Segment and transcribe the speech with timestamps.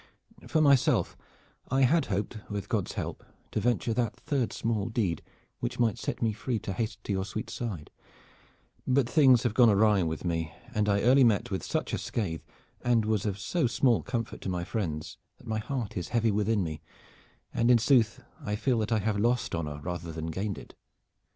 [0.47, 1.15] For myself
[1.69, 5.21] I had hoped, with Godde's help, to venture that third small deed
[5.59, 7.91] which might set me free to haste to your sweet side,
[8.87, 12.41] but things have gone awry with me, and I early met with such scathe
[12.83, 16.63] and was of so small comfort to my friends that my heart is heavy within
[16.63, 16.81] me,
[17.53, 20.73] and in sooth I feel that I have lost honor rather than gained it.